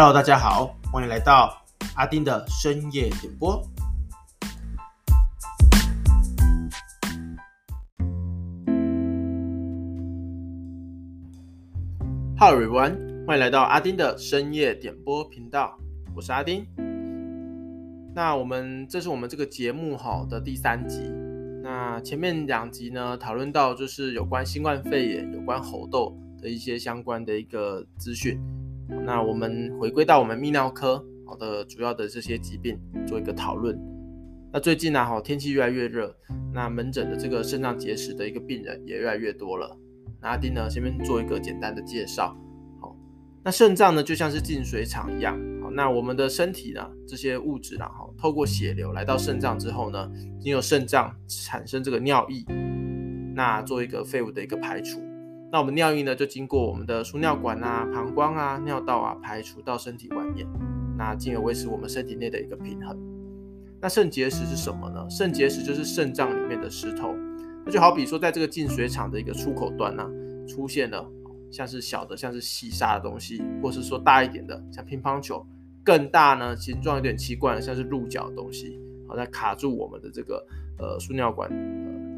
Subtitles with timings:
[0.00, 1.60] Hello，大家好，欢迎来到
[1.96, 3.60] 阿丁的深夜点播。
[12.38, 15.76] Hello everyone，欢迎来到阿丁的深夜点播频道，
[16.14, 16.64] 我是阿丁。
[18.14, 21.10] 那我们这是我们这个节目哈的第三集。
[21.60, 28.40] 那前面两集呢，讨论到就是有关新冠肺炎、有关猴痘的一些相关的一个资讯。
[29.04, 33.78] 那我们回归到我们泌尿科好的主要的这些疾病做一个讨论。
[34.50, 36.16] 那最近呢，哈天气越来越热，
[36.54, 39.76] 那门诊的这个肾脏结石的一个病人也越来越多了。
[40.22, 42.34] 那阿丁呢，先面做一个简单的介绍。
[42.80, 42.96] 好，
[43.44, 45.38] 那肾脏呢就像是进水厂一样。
[45.62, 50.10] 好，那我们的身体呢这些物质啊，哈透过血流来到肾脏之后呢，
[50.40, 52.42] 经由肾脏产生这个尿液，
[53.34, 54.98] 那做一个废物的一个排除。
[55.50, 60.46] 那我们尿液呢，就经过我们的输尿管啊、膀胱啊、尿道啊排除到身体外面，
[60.96, 62.96] 那进而维持我们身体内的一个平衡。
[63.80, 65.06] 那肾结石是什么呢？
[65.08, 67.14] 肾结石就是肾脏里面的石头。
[67.64, 70.04] 那就好比说，在这个进水厂的一个出口端呢，
[70.46, 71.08] 出现了
[71.50, 75.46] 像是小的、像是细沙的东西，或是说大一点的，像乒乓球；
[75.82, 80.44] 更大呢，形状有点奇怪的，像是鹿角的东西，好在卡住我们的这个
[80.78, 81.48] 呃输尿管，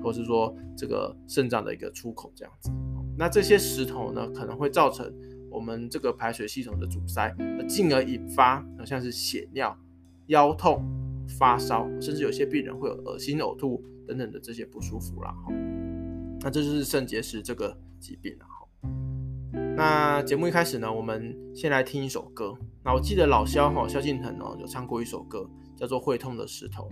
[0.02, 2.70] 或是说这个肾脏的一个出口这样子。
[3.18, 5.12] 那这些石头呢，可能会造成
[5.50, 7.34] 我们这个排水系统的阻塞，
[7.68, 9.76] 进而引发像是血尿、
[10.26, 10.82] 腰痛、
[11.38, 15.34] 发烧，甚至有些病人会有恶心、呕吐等等的这些不舒服啦。
[16.40, 18.46] 那这就是肾结石这个疾病了。
[18.46, 18.66] 哈
[19.76, 22.54] 那节目一开始呢，我们先来听一首歌。
[22.82, 26.88] 那我记得老萧哈萧敬腾哦有唱过一首歌，叫做《会痛的石头》。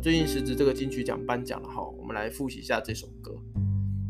[0.00, 3.32] 最近时值这个金曲奖颁奖了哈，我们来复习一下这首歌。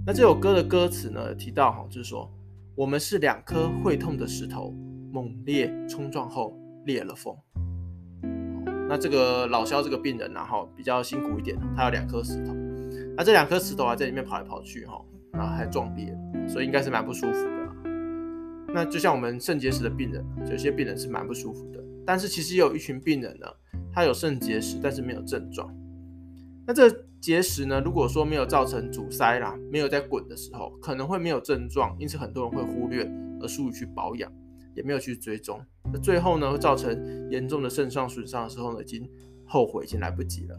[0.07, 2.31] 那这首歌的歌词呢，提到哈，就是说
[2.75, 4.75] 我们是两颗会痛的石头，
[5.11, 6.55] 猛烈冲撞后
[6.85, 7.35] 裂了缝。
[8.89, 12.55] 那这个老肖这个病人呢，哈，比较辛苦一点，他有两颗石头，
[13.17, 16.15] 那这两颗石头啊，在里面跑来跑去哈，然后还撞裂，
[16.47, 17.69] 所以应该是蛮不舒服的。
[18.75, 23.47] 那就像我们肾结石的病人，有些病人是蛮不舒服的，但是其实有一群病人呢，
[23.93, 25.71] 他有肾结石，但是没有症状。
[26.67, 26.89] 那这
[27.21, 27.83] 结石呢？
[27.85, 33.07] 如果说没有造成阻塞啦，没有在滚的时候，可能会没有症状，因此很多人会忽略
[33.43, 34.33] 而疏于去保养，
[34.75, 35.61] 也没有去追踪。
[35.93, 39.07] 那最后呢，会造成严重的肾上损伤的时候呢，已经
[39.45, 40.57] 后悔已经来不及了。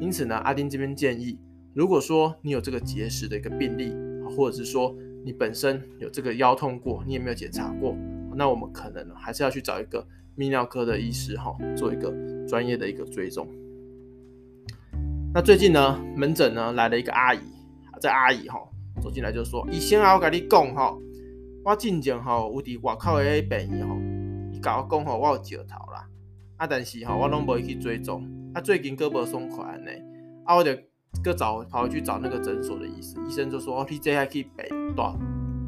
[0.00, 1.40] 因此呢，阿丁这边建议，
[1.74, 3.92] 如果说你有这个结石的一个病例，
[4.36, 4.94] 或者是说
[5.24, 7.96] 你本身有这个腰痛过，你也没有检查过，
[8.36, 12.12] 那我们可能还是要去找一个泌尿科的医师哈，做一个
[12.46, 13.48] 专业的一个追踪。
[15.32, 17.40] 那最近呢，门诊呢来了一个阿姨，
[18.00, 18.58] 这阿姨哈
[19.02, 20.96] 走进来就说：“医生啊，我跟你讲哈，
[21.64, 23.96] 我进前哈有伫外口的病院吼，
[24.52, 26.08] 伊甲我讲吼，我有石头啦，
[26.56, 28.24] 啊，但是吼我拢无去追踪，
[28.54, 29.90] 啊，最近胳膊松快呢，
[30.44, 30.70] 啊，我就
[31.22, 35.16] 搁找跑回去找那个诊所的医生，医生就说：哦，你这还去北大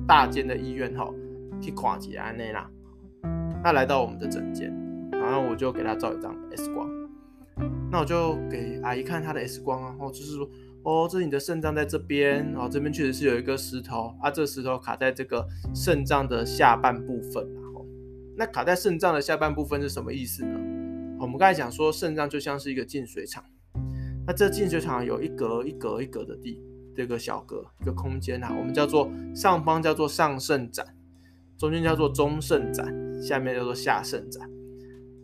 [0.07, 1.13] 大间的医院吼
[1.61, 2.71] 去看一下安尼啦。
[3.63, 4.73] 他来到我们的诊间，
[5.11, 6.89] 然后我就给他照一张 X 光。
[7.91, 10.49] 那我就给阿姨看她的 X 光啊，哦，就是说，
[10.83, 17.87] 哦，这是你的肾脏在这边，然后这边确实是有一个石头啊，这石头卡在这个肾脏的下半部分然，哦，
[18.37, 20.59] 那卡在肾脏的下半部分是什么意思呢？
[21.19, 23.43] 我们刚才讲说，肾脏就像是一个进水厂，
[24.27, 26.61] 那这进水厂有一格一格一格的地，
[26.95, 30.85] 这个小格一个空间啊，我们叫做上方叫做上肾盏，
[31.57, 32.87] 中间叫做中肾盏，
[33.21, 34.49] 下面叫做下肾盏。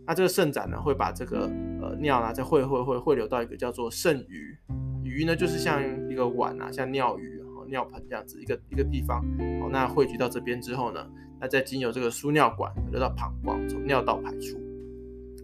[0.07, 4.57] 那这个肾盏呢，会把这个呃尿呢，再汇汇汇汇流到一个叫做肾盂，
[5.05, 5.81] 盂呢就是像
[6.11, 9.25] 一个碗啊，像尿盂哦尿盆这样子一个一个地方
[9.61, 9.69] 哦。
[9.71, 11.07] 那汇聚到这边之后呢，
[11.41, 14.61] 那再经由这个输尿管流到膀胱，从尿道排出。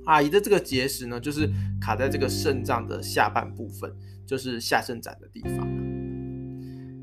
[0.07, 1.49] 阿姨的这个结石呢，就是
[1.81, 3.95] 卡在这个肾脏的下半部分，
[4.27, 5.69] 就是下肾盏的地方。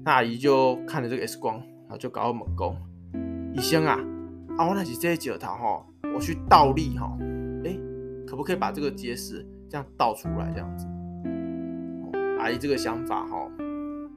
[0.04, 2.76] 那阿姨就看了这个 X 光，然后就搞我猛攻，
[3.54, 3.98] 医生啊，
[4.58, 5.86] 啊我那是这石头哈，
[6.16, 7.18] 我去倒立哈。
[8.28, 10.52] 可不可以把这个结石这样倒出来？
[10.52, 10.88] 这样子，
[12.40, 13.50] 阿姨这个想法哈，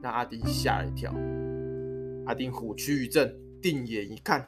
[0.01, 1.13] 让阿丁吓了一跳。
[2.25, 4.43] 阿丁虎躯一震，定眼一看，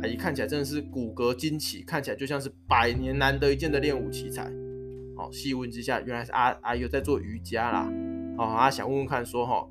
[0.00, 4.44] 阿姨看起来真的是骨骼惊奇，看起来就像是百年难得一见的练武奇才。
[5.16, 7.92] 哦，细问之下，原来是阿阿姨在做瑜伽啦。
[8.38, 9.68] 哦，阿想问问看，说哈，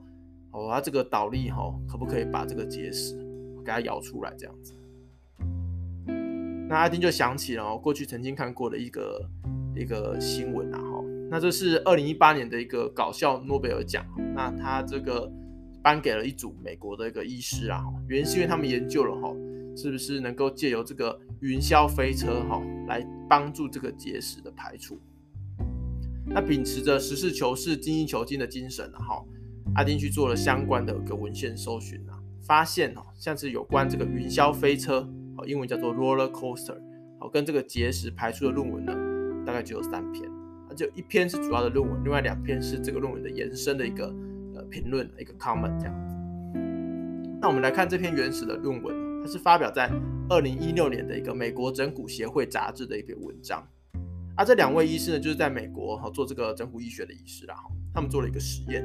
[0.51, 3.15] 哦，他这个倒立哈，可不可以把这个结石
[3.65, 4.33] 给它摇出来？
[4.37, 4.73] 这样子。
[6.73, 9.29] 那阿丁就想起了过去曾经看过的一个
[9.75, 14.03] 一个新闻啊，哈，那这是二零一八年的一个搞笑诺贝尔奖，
[14.33, 15.31] 那他这个
[15.83, 19.31] 颁给了一组美国的一个医师啊，原因是因为他们研究了哈，
[19.77, 24.99] 是不是能够借由这个云霄飞车哈来帮助这个结石的排除？
[26.25, 29.25] 那秉持着实事求是、精益求精的精神啊，哈，
[29.75, 36.77] 阿丁去做了相关的个文献搜寻啊，发现哦，像是有关这个云霄飞车，好，英文叫做 roller coaster，
[37.19, 38.93] 好，跟这个结石排出的论文呢，
[39.45, 40.29] 大概只有三篇，
[40.69, 44.13] 啊，就一篇是主要的论文，另外两篇是这个论文的延伸的一个
[44.55, 46.15] 呃评论一个 comment 这样子。
[47.41, 49.91] 那我们来看这篇原始的论文，它是发表在
[50.29, 53.67] 二零一六年的一个美国整骨协会杂志的一篇文章。
[54.35, 58.83] 啊，这两位医师呢，就是在美国哈做这个整骨医学的医师啦哈，他们做了一个实验，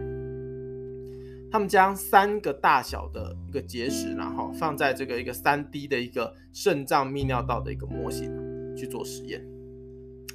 [1.51, 8.31] 他们将三个大小的一个结石，然后放在这个一个三 D 的一个肾脏泌尿道的一个模型
[8.77, 9.45] 去做实验。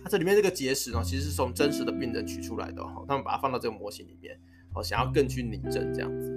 [0.04, 4.38] 它这里面这个结石呢，其实是从真实的病人取出来的哈，他们把它放到这个模型里面，
[4.74, 6.30] 哦，想要更去拟真这样子。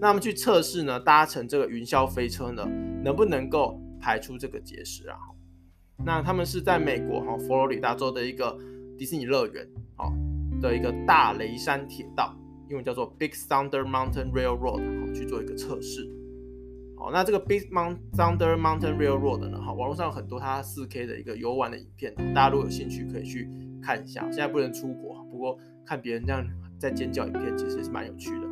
[0.00, 2.64] 那么去测试呢，搭乘这个云霄飞车呢，
[3.04, 5.16] 能不能够排出这个结石啊？
[6.04, 8.56] 那他们是在美国哈佛罗里达州的一个
[8.96, 10.12] 迪士尼乐园，好，
[10.60, 12.36] 的一个大雷山铁道，
[12.68, 16.06] 英文叫做 Big Thunder Mountain Railroad，好去做一个测试。
[16.96, 23.48] 好，那这个 Big Mount Thunder Mountain Railroad 呢，哈，网络上有很多它 4K 的一个游玩的影片，大家如果有兴趣可以去
[23.80, 24.22] 看一下。
[24.24, 25.56] 现在不能出国，不过
[25.86, 26.44] 看别人这样
[26.78, 28.46] 在尖叫影片，其实也是蛮有趣的。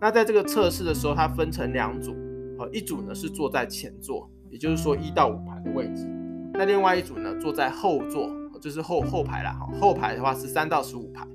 [0.00, 2.14] 那在这个测试的时候，它分成两组，
[2.58, 6.06] 好，一组呢是坐在前座，也就是说一到五排的位置。
[6.52, 8.28] 那另外一组呢，坐在后座，
[8.60, 9.52] 就是后后排啦。
[9.52, 11.26] 哈，后排的话是三到十五排。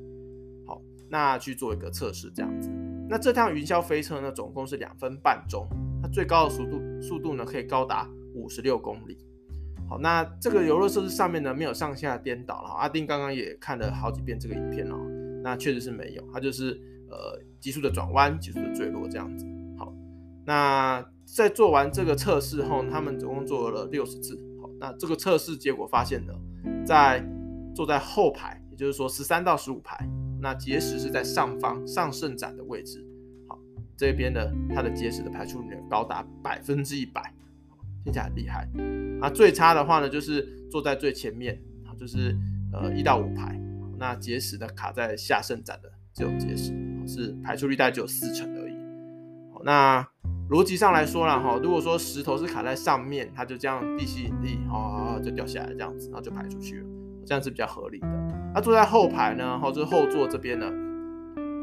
[1.09, 2.69] 那去做一个测试，这样子。
[3.09, 5.67] 那这趟云霄飞车呢，总共是两分半钟，
[6.01, 9.17] 它最高的速度速度呢，可以高达五十六公里。
[9.89, 12.69] 好，那这个游乐设施上面呢，没有上下颠倒了。
[12.71, 14.97] 阿丁刚刚也看了好几遍这个影片哦，
[15.41, 16.71] 那确实是没有，它就是
[17.09, 19.45] 呃急速的转弯，急速的坠落这样子。
[19.77, 19.93] 好，
[20.45, 24.35] 那在做完这个测试后，他们总共做了六十次。
[24.61, 26.33] 好那这个测试结果发现呢，
[26.85, 27.25] 在
[27.73, 29.97] 坐在后排，也就是说十三到十五排，
[30.39, 33.05] 那结石是在上方上肾展的位置。
[33.47, 33.59] 好，
[33.95, 34.39] 这边呢，
[34.73, 37.33] 它的结石的排出率高达百分之一百，
[38.03, 38.67] 听起来很厉害。
[39.21, 41.61] 啊，最差的话呢，就是坐在最前面，
[41.97, 42.35] 就是
[42.73, 43.59] 呃一到五排，
[43.97, 46.73] 那结石呢卡在下肾展的这种结石，
[47.07, 48.73] 是排出率大概只有四成而已。
[49.53, 50.07] 好，那。
[50.49, 56.85] 逻辑上来说啦，哈，如果说石头是卡在上面，它就这样地吸引力，啊，就掉下来这样子，然后就排出去了，
[57.25, 58.07] 这样是比较合理的。
[58.57, 60.67] 他坐在后排呢，哈，就是后座这边呢，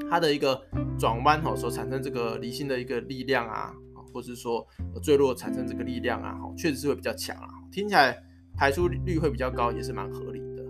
[0.08, 0.62] 它的一个
[0.96, 3.74] 转弯哈所产生这个离心的一个力量啊，
[4.12, 4.64] 或是说
[5.02, 8.16] 坠落产生这个力量啊，哈，确实是会比较强啊，听起来
[8.56, 10.62] 排出率会比较高，也是蛮合理的。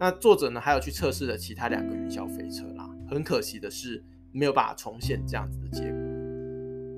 [0.00, 4.02] 那作者呢，还有去测试了其他两个云霄飞车啦，很可惜的是
[4.32, 6.00] 没有办法重现这样子的结果。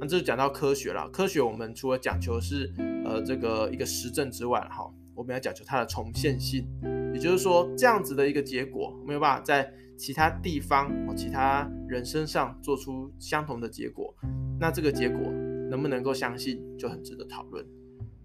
[0.00, 2.72] 那这是讲到科学了，科学我们除了讲求是
[3.04, 6.66] 呃这个一个实证之外，哈，我们要讲求它的重现性，
[7.12, 14.14] 也就是说这样子的一个结果没有办法在其他地方或其他人身上做出相同的结果，
[14.60, 15.30] 那这个结果
[15.70, 17.64] 能不能够相信就很值得讨论。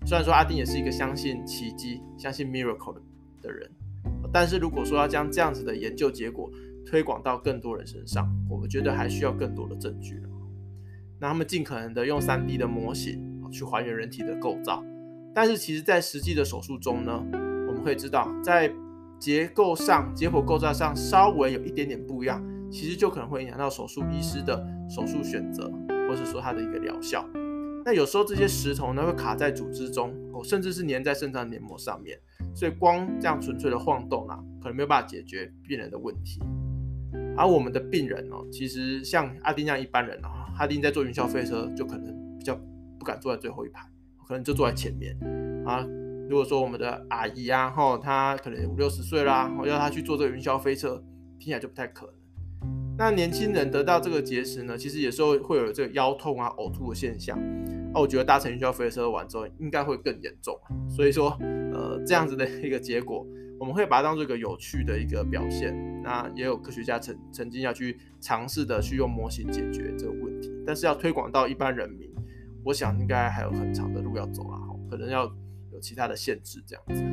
[0.05, 2.93] 虽然说阿丁也是一个相信奇迹、相信 miracle
[3.41, 3.71] 的人，
[4.31, 6.51] 但是如果说要将这样子的研究结果
[6.85, 10.21] 推广到更多人身上，我们觉得还需要更多的证据。
[11.19, 14.83] 那他们尽可能的用 3D 的模型去还原人体的构造，
[15.33, 17.23] 但是其实，在实际的手术中呢，
[17.83, 18.73] 会知道，在
[19.19, 25.71] 结构上、解剖构造上稍微有一点点不一样，其实就可能会影响到手术医师的手术选择，
[26.07, 27.25] 或是说他的一个疗效。
[27.85, 32.17] 那有时候这些石头呢会卡在组织中，哦，甚至是粘在肾脏黏膜上面，
[32.55, 36.41] 所以光这样纯粹的晃动啊，可能没有办法解决病人的问题。
[37.35, 40.29] 而我们的病人哦，其实像阿丁这样一般人哦。
[40.55, 42.55] 哈丁在坐云霄飞车，就可能比较
[42.99, 43.89] 不敢坐在最后一排，
[44.27, 45.17] 可能就坐在前面
[45.65, 45.83] 啊。
[46.29, 51.03] 如果说我们的阿姨啊，哈，她可能五六十岁啦，我要她去做这个云霄飞车，
[51.39, 52.15] 听起来就不太可能。
[52.97, 57.37] 那年轻人得到这个结石呢，其实有时候会有这个腰痛啊、呕吐的现象。
[57.93, 60.57] 那我觉得搭乘云霄飞车完之后，应该会更严重。
[60.89, 61.37] 所以说，
[61.73, 63.25] 呃，这样子的一个结果。
[63.59, 72.09] 我们会把它当做一个有趣的一个表现，那也有科学家曾曾经要去尝试的去用模型解决这个问题，但是要推广到一般人民，
[72.65, 75.31] 我想应该还有很长的路要走了哈，可能要
[75.83, 77.03] 其他的限制这样子。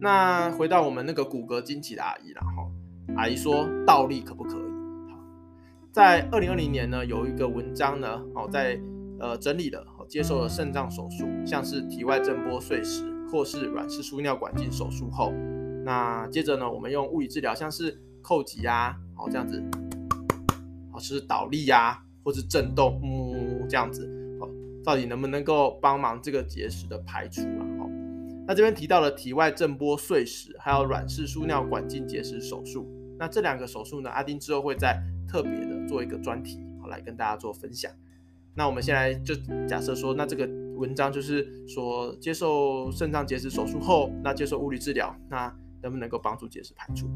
[0.00, 2.68] 那回到我们那个骨骼惊奇的阿姨了哈，
[3.16, 4.70] 阿姨说倒立可不可以？
[5.10, 5.18] 好，
[5.92, 8.78] 在二零二零年呢，有一个文章呢，好在
[9.20, 13.08] 呃整理了，接受了肾脏手术，像是体外震波碎石。
[13.32, 15.32] 或是软式输尿管镜手术后，
[15.84, 19.62] 那接着呢，我们用物理治疗，像是叩击呀，好这样子，
[20.90, 24.04] 好是倒立呀，或是震动，嗯这样子，
[24.84, 27.62] 到底能不能够帮忙这个结石的排除啊？
[27.78, 27.90] 哈，
[28.46, 32.88] 那这边提到了体外震波碎石，还有软式输尿管镜结石手术。
[33.18, 37.92] 那这两个手术呢，阿丁之后会再特别的做一个专题，好来跟大家做分享。
[38.54, 39.34] 那我们先来就
[39.68, 40.46] 假设说，那这个
[40.76, 47.06] 文章就是说，接受肾脏结石手术后，那接受物理治疗，那能不能够帮助结石排出？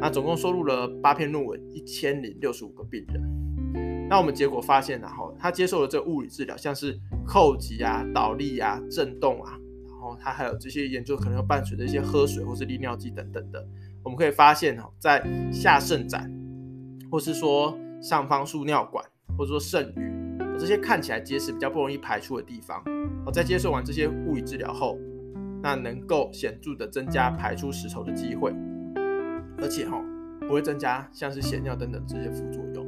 [0.00, 3.45] 那总共收录了八篇论文，一千零六十五个病人。
[4.08, 6.96] 那我们结果发现，然后他接受了这个物理治疗，像是
[7.26, 9.58] 叩击啊、倒立啊、震动啊，
[9.88, 13.66] 然后他还有这些研究可能要伴随着一些喝水或是利尿剂等等的。
[14.04, 16.30] 我们可以发现，哈，在下肾盏，
[17.10, 19.04] 或是说上方输尿管，
[19.36, 20.58] 或者说肾盂。
[20.58, 22.80] 这些看起来结石比较不容易排出的地方，
[23.26, 24.96] 哦，在接受完这些物理治疗后，
[25.60, 28.54] 那能够显著的增加排出石头的机会，
[29.58, 30.00] 而且哈
[30.46, 32.85] 不会增加像是血尿等等这些副作用。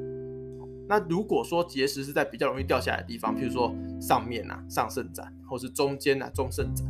[0.88, 6.86] 那如果说结石是在比较容易掉下来的地方，譬如说上面啊上肾盏，或是中间啊中肾盏，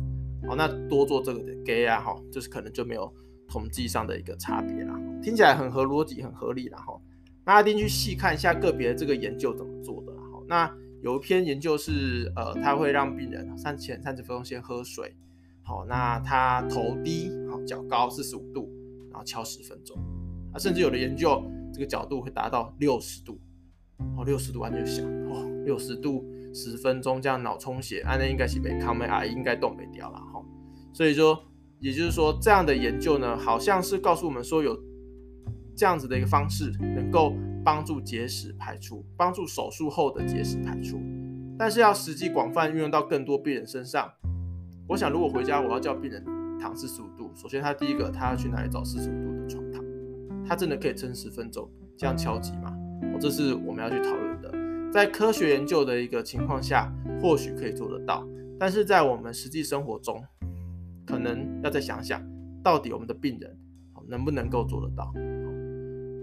[0.47, 3.13] 哦，那多做这个的 G 啊，哈，就是可能就没有
[3.47, 4.99] 统计上的一个差别啦。
[5.21, 6.99] 听起来很合逻辑，很合理啦，哈。
[7.45, 10.13] 那一定去细看一下个别的这个研究怎么做的。
[10.47, 10.71] 那
[11.03, 15.15] 有一篇研究是，呃，他会让病人三前三十分钟先喝水，
[15.61, 18.67] 好，那他头低，好，脚高四十五度，
[19.11, 19.95] 然后敲十分钟，
[20.51, 23.39] 啊，甚至有的研究这个角度会达到六十度，
[24.17, 30.43] 哦，六十度完全想，哦，六十度十分钟这样脑充血，啊，那应该是没康美阿应该动没掉了，哈，
[30.93, 31.37] 所以说，
[31.79, 34.77] 也就是说这样的研究呢，好像是告诉我们说有
[35.75, 37.33] 这样子的一个方式能够。
[37.61, 40.97] 帮助结石排出，帮助手术后的结石排出，
[41.57, 44.09] 但是要实际广泛运用到更多病人身上。
[44.87, 46.23] 我想，如果回家我要叫病人
[46.57, 49.83] 躺四十五度，首先他第一个，他要去哪里找四十五度的床躺？
[50.47, 52.73] 他真的可以撑十分钟这样敲击吗？
[53.19, 54.51] 这是我们要去讨论的。
[54.91, 56.91] 在科学研究的一个情况下，
[57.21, 58.25] 或许可以做得到，
[58.57, 60.23] 但是在我们实际生活中，
[61.05, 62.23] 可能要再想想，
[62.63, 63.55] 到底我们的病人
[64.07, 65.13] 能不能够做得到？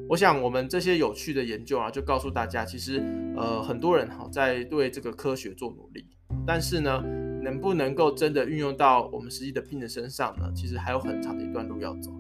[0.09, 3.03] 我想，我们这些有趣的研究啊，就告诉大家，其实，
[3.37, 6.07] 呃，很多人哈在对这个科学做努力，
[6.47, 7.03] 但是呢，
[7.43, 10.51] 能不能够真的运用到我们实际的病人身上呢？
[10.55, 12.11] 其实还有很长的一段路要走。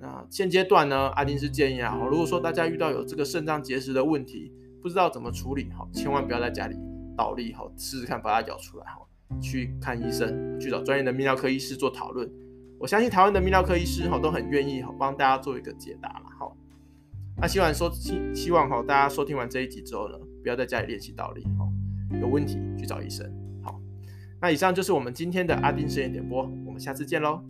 [0.00, 6.76] 那现阶段呢，阿丁是建议啊，如果说大家遇到有这个肾脏结石的问题，不知道怎么处理哈，千万不要在家里
[7.16, 9.00] 倒立哈，试试看把它咬出来哈，
[9.40, 12.30] 去看医生，去找专业的泌尿科医师做讨论。
[12.78, 16.48] 我相信台湾的泌尿科医师哈都很愿意哈帮大家做一个解答了哈。
[17.36, 21.68] 那希望收希希望哈，大家收听完这一集之后呢，不要在家里练习倒立哈，
[22.20, 23.28] 有问题去找医生。
[23.64, 23.80] 好，
[24.40, 27.42] 那以上就是我们今天的阿丁实验点播，我们下次见喽。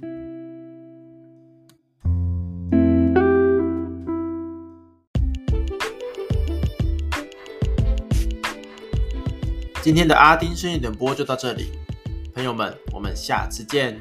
[9.88, 11.72] 今天的阿丁生意点播就到这里，
[12.34, 13.98] 朋友们，我们下次见。